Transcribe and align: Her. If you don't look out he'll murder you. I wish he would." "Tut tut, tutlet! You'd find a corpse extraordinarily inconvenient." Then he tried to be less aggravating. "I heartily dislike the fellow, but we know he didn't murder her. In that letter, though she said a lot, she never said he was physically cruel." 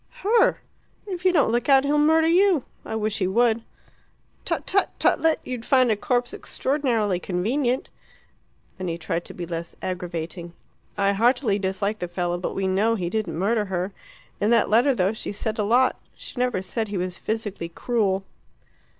Her. 0.23 0.61
If 1.05 1.25
you 1.25 1.31
don't 1.31 1.51
look 1.51 1.69
out 1.69 1.83
he'll 1.83 1.99
murder 1.99 2.25
you. 2.25 2.63
I 2.83 2.95
wish 2.95 3.19
he 3.19 3.27
would." 3.27 3.61
"Tut 4.45 4.65
tut, 4.65 4.89
tutlet! 4.97 5.39
You'd 5.43 5.63
find 5.63 5.91
a 5.91 5.95
corpse 5.95 6.33
extraordinarily 6.33 7.17
inconvenient." 7.17 7.89
Then 8.79 8.87
he 8.87 8.97
tried 8.97 9.25
to 9.25 9.35
be 9.35 9.45
less 9.45 9.75
aggravating. 9.79 10.53
"I 10.97 11.13
heartily 11.13 11.59
dislike 11.59 11.99
the 11.99 12.07
fellow, 12.07 12.39
but 12.39 12.55
we 12.55 12.65
know 12.67 12.95
he 12.95 13.11
didn't 13.11 13.37
murder 13.37 13.65
her. 13.65 13.91
In 14.39 14.49
that 14.49 14.71
letter, 14.71 14.95
though 14.95 15.13
she 15.13 15.31
said 15.31 15.59
a 15.59 15.63
lot, 15.63 16.01
she 16.17 16.33
never 16.39 16.63
said 16.63 16.87
he 16.87 16.97
was 16.97 17.19
physically 17.19 17.69
cruel." 17.69 18.23